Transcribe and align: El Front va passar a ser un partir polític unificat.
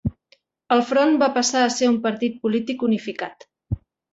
El 0.75 0.81
Front 0.91 1.13
va 1.25 1.27
passar 1.35 1.61
a 1.65 1.69
ser 1.75 1.91
un 1.91 2.01
partir 2.07 2.33
polític 2.47 2.87
unificat. 2.89 3.51